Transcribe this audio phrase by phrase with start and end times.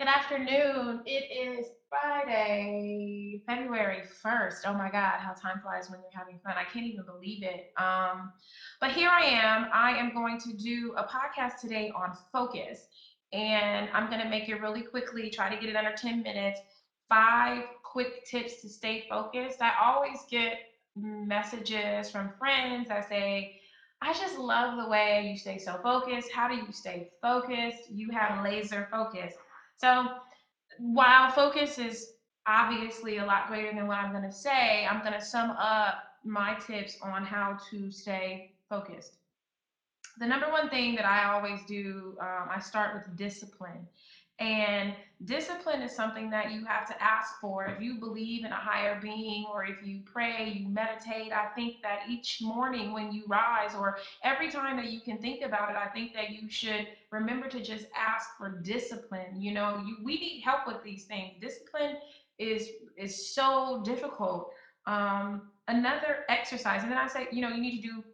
[0.00, 1.02] Good afternoon.
[1.06, 4.66] It is Friday, February 1st.
[4.66, 6.54] Oh my God, how time flies when you're having fun.
[6.58, 7.72] I can't even believe it.
[7.76, 8.32] Um,
[8.80, 9.68] but here I am.
[9.72, 12.88] I am going to do a podcast today on focus.
[13.32, 16.60] And I'm going to make it really quickly, try to get it under 10 minutes.
[17.08, 19.62] Five quick tips to stay focused.
[19.62, 20.58] I always get
[20.96, 23.60] messages from friends that say,
[24.02, 26.32] I just love the way you stay so focused.
[26.32, 27.92] How do you stay focused?
[27.92, 29.34] You have laser focus.
[29.76, 30.08] So
[30.78, 32.12] while focus is
[32.46, 36.04] obviously a lot greater than what I'm going to say, I'm going to sum up
[36.24, 39.18] my tips on how to stay focused
[40.18, 43.86] the number one thing that I always do, um, I start with discipline.
[44.40, 47.66] And discipline is something that you have to ask for.
[47.66, 51.82] If you believe in a higher being, or if you pray, you meditate, I think
[51.82, 55.76] that each morning when you rise, or every time that you can think about it,
[55.76, 59.40] I think that you should remember to just ask for discipline.
[59.40, 61.34] You know, you we need help with these things.
[61.40, 61.96] Discipline
[62.38, 64.50] is is so difficult.
[64.86, 68.04] Um, another exercise, and then I say, you know, you need to do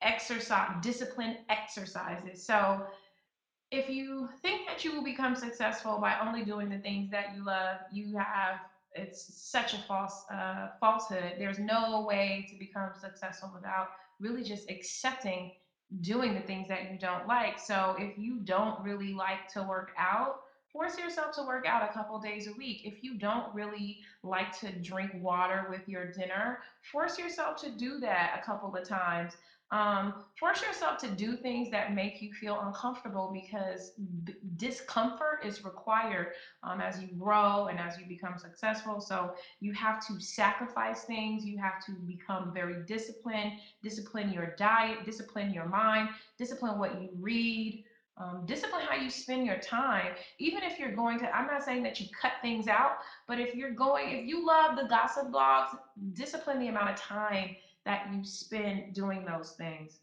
[0.00, 2.44] exercise, discipline exercises.
[2.44, 2.86] So
[3.72, 7.44] if you think that you will become successful by only doing the things that you
[7.44, 8.60] love, you have
[8.94, 11.36] it's such a false uh, falsehood.
[11.38, 13.88] There's no way to become successful without
[14.20, 15.52] really just accepting
[16.02, 17.58] doing the things that you don't like.
[17.58, 21.92] So if you don't really like to work out, force yourself to work out a
[21.92, 22.82] couple days a week.
[22.84, 26.58] If you don't really like to drink water with your dinner,
[26.90, 29.32] force yourself to do that a couple of times.
[29.72, 33.92] Um, force yourself to do things that make you feel uncomfortable because
[34.24, 39.00] b- discomfort is required um, as you grow and as you become successful.
[39.00, 41.46] So you have to sacrifice things.
[41.46, 47.08] You have to become very disciplined, discipline your diet, discipline your mind, discipline what you
[47.18, 47.82] read.
[48.18, 51.82] Um, discipline how you spend your time even if you're going to i'm not saying
[51.84, 55.68] that you cut things out but if you're going if you love the gossip blogs
[56.12, 59.98] discipline the amount of time that you spend doing those things.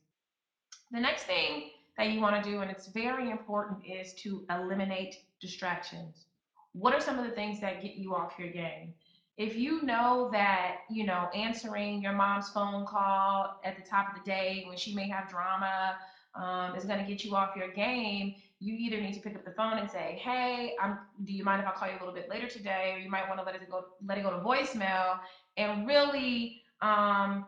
[0.91, 5.17] The next thing that you want to do, and it's very important, is to eliminate
[5.39, 6.25] distractions.
[6.73, 8.93] What are some of the things that get you off your game?
[9.37, 14.21] If you know that, you know, answering your mom's phone call at the top of
[14.21, 15.97] the day when she may have drama
[16.35, 19.45] um, is going to get you off your game, you either need to pick up
[19.45, 20.99] the phone and say, "Hey, I'm.
[21.23, 23.27] Do you mind if I call you a little bit later today?" Or you might
[23.27, 25.19] want to let it go, let it go to voicemail,
[25.55, 27.45] and really um,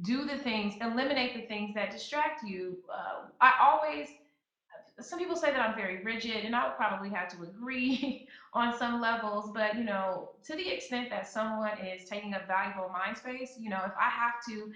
[0.00, 2.78] do the things, eliminate the things that distract you.
[2.92, 4.08] Uh, I always,
[5.00, 8.76] some people say that I'm very rigid, and I would probably have to agree on
[8.78, 13.18] some levels, but you know, to the extent that someone is taking up valuable mind
[13.18, 14.72] space, you know, if I have to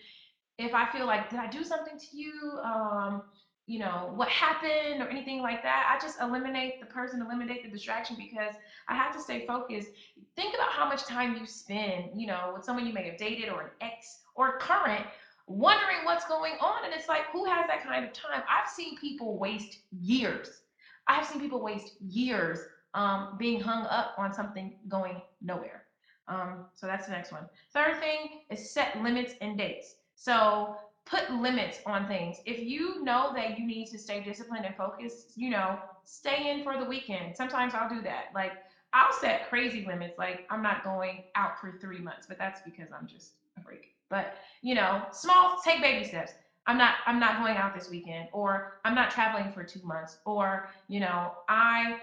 [0.58, 2.58] if I feel like, did I do something to you?
[2.64, 3.22] Um,
[3.66, 7.68] you know, what happened or anything like that, I just eliminate the person, eliminate the
[7.68, 8.54] distraction because
[8.88, 9.88] I have to stay focused.
[10.36, 13.48] Think about how much time you spend, you know, with someone you may have dated
[13.48, 15.04] or an ex or current,
[15.46, 16.84] wondering what's going on.
[16.84, 18.42] And it's like, who has that kind of time?
[18.48, 20.62] I've seen people waste years.
[21.08, 22.58] I've seen people waste years
[22.94, 25.84] um, being hung up on something going nowhere.
[26.28, 27.46] Um, so that's the next one.
[27.72, 29.96] Third thing is set limits and dates.
[30.16, 32.38] So put limits on things.
[32.46, 36.64] If you know that you need to stay disciplined and focused, you know, stay in
[36.64, 37.36] for the weekend.
[37.36, 38.26] Sometimes I'll do that.
[38.34, 38.52] Like
[38.92, 40.18] I'll set crazy limits.
[40.18, 43.94] Like I'm not going out for three months, but that's because I'm just a freak.
[44.08, 46.32] But you know, small, take baby steps.
[46.66, 50.18] I'm not I'm not going out this weekend, or I'm not traveling for two months,
[50.24, 51.98] or you know, I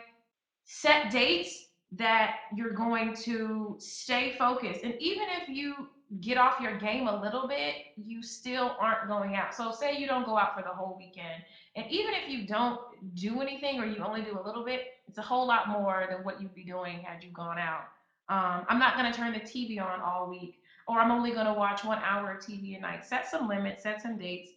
[0.65, 1.67] set dates
[1.97, 4.83] that you're going to stay focused.
[4.83, 5.89] And even if you
[6.21, 9.53] get off your game a little bit, you still aren't going out.
[9.53, 11.43] So, say you don't go out for the whole weekend.
[11.75, 12.79] And even if you don't
[13.15, 16.23] do anything or you only do a little bit, it's a whole lot more than
[16.23, 17.85] what you'd be doing had you gone out.
[18.29, 21.47] Um, I'm not going to turn the TV on all week, or I'm only going
[21.47, 23.05] to watch one hour of TV a night.
[23.05, 24.51] Set some limits, set some dates.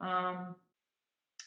[0.00, 0.54] Um,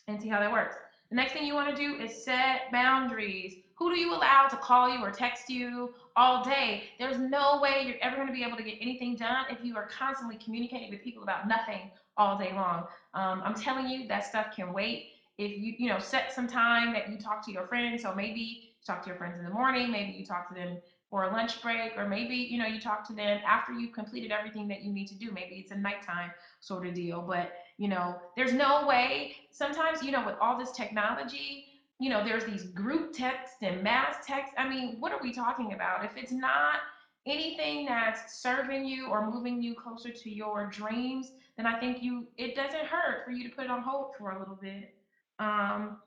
[0.08, 0.76] and see how that works.
[1.14, 3.58] The next thing you want to do is set boundaries.
[3.76, 6.86] Who do you allow to call you or text you all day?
[6.98, 9.76] There's no way you're ever going to be able to get anything done if you
[9.76, 12.86] are constantly communicating with people about nothing all day long.
[13.14, 15.12] Um, I'm telling you, that stuff can wait.
[15.38, 18.02] If you, you know, set some time that you talk to your friends.
[18.02, 20.80] So maybe talk to your friends in the morning, maybe you talk to them
[21.12, 24.32] for a lunch break, or maybe, you know, you talk to them after you've completed
[24.32, 25.32] everything that you need to do.
[25.32, 27.22] Maybe it's a nighttime sort of deal.
[27.22, 29.36] But you know, there's no way.
[29.52, 31.66] Sometimes, you know, with all this technology,
[32.00, 35.74] you know, there's these group texts and mass texts I mean, what are we talking
[35.74, 36.04] about?
[36.06, 36.80] If it's not
[37.26, 42.28] anything that's serving you or moving you closer to your dreams, then I think you
[42.38, 44.94] it doesn't hurt for you to put it on hold for a little bit.
[45.40, 45.98] Um,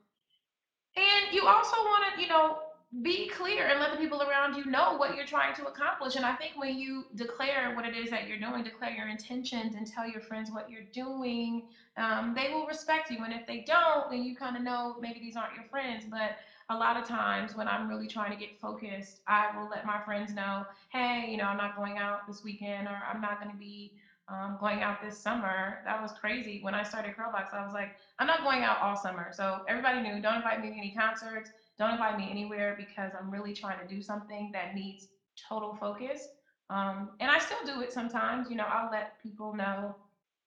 [0.96, 2.58] and you also want to, you know,
[3.02, 6.14] be clear and let the people around you know what you're trying to accomplish.
[6.14, 9.74] And I think when you declare what it is that you're doing, declare your intentions
[9.74, 11.62] and tell your friends what you're doing,
[11.96, 13.18] um, they will respect you.
[13.24, 16.04] And if they don't, then you kind of know maybe these aren't your friends.
[16.08, 16.36] But
[16.70, 20.00] a lot of times when I'm really trying to get focused, I will let my
[20.04, 23.52] friends know, hey, you know, I'm not going out this weekend or I'm not going
[23.52, 23.92] to be
[24.28, 25.78] um, going out this summer.
[25.84, 26.60] That was crazy.
[26.62, 29.30] When I started Curlbox, I was like, I'm not going out all summer.
[29.32, 33.30] So everybody knew, don't invite me to any concerts don't invite me anywhere because I'm
[33.30, 35.08] really trying to do something that needs
[35.48, 36.28] total focus.
[36.70, 38.50] Um, and I still do it sometimes.
[38.50, 39.94] You know, I'll let people know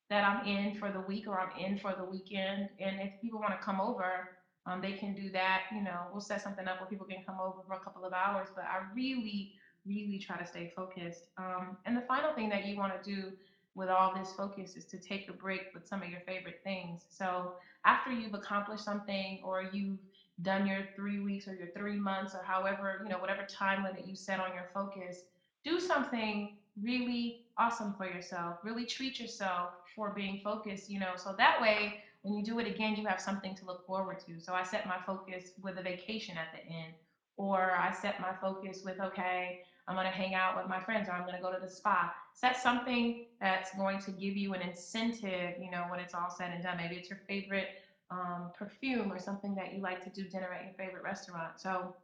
[0.09, 2.69] that I'm in for the week or I'm in for the weekend.
[2.79, 4.29] And if people want to come over,
[4.65, 5.63] um, they can do that.
[5.73, 8.13] You know, we'll set something up where people can come over for a couple of
[8.13, 8.47] hours.
[8.55, 9.53] But I really,
[9.85, 11.27] really try to stay focused.
[11.37, 13.31] Um, and the final thing that you want to do
[13.75, 17.05] with all this focus is to take a break with some of your favorite things.
[17.09, 17.53] So
[17.85, 19.99] after you've accomplished something or you've
[20.41, 24.07] done your three weeks or your three months or however, you know, whatever time limit
[24.07, 25.23] you set on your focus,
[25.63, 28.57] do something really awesome for yourself.
[28.63, 32.67] Really treat yourself for being focused, you know, so that way when you do it
[32.67, 34.39] again, you have something to look forward to.
[34.39, 36.93] So I set my focus with a vacation at the end,
[37.37, 41.07] or I set my focus with, okay, I'm going to hang out with my friends
[41.09, 42.13] or I'm going to go to the spa.
[42.33, 46.51] Set something that's going to give you an incentive, you know, when it's all said
[46.53, 46.77] and done.
[46.77, 47.69] Maybe it's your favorite
[48.11, 51.59] um, perfume or something that you like to do dinner at your favorite restaurant.
[51.59, 51.95] So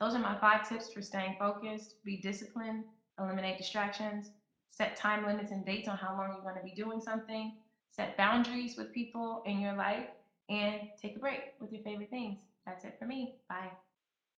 [0.00, 1.96] those are my five tips for staying focused.
[2.04, 2.84] Be disciplined,
[3.18, 4.30] eliminate distractions,
[4.70, 7.52] set time limits and dates on how long you're going to be doing something,
[7.90, 10.06] set boundaries with people in your life,
[10.48, 12.38] and take a break with your favorite things.
[12.66, 13.34] That's it for me.
[13.48, 13.91] Bye.